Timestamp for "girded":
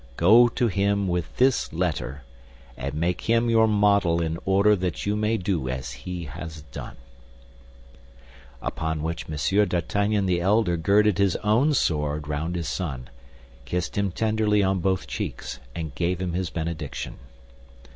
10.75-11.19